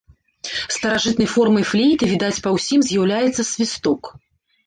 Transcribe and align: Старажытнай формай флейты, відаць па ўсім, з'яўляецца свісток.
Старажытнай 0.75 1.29
формай 1.33 1.65
флейты, 1.73 2.09
відаць 2.13 2.43
па 2.47 2.53
ўсім, 2.55 2.79
з'яўляецца 2.89 3.41
свісток. 3.53 4.01